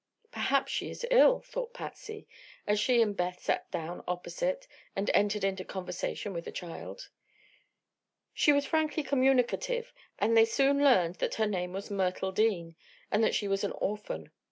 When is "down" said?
3.69-4.03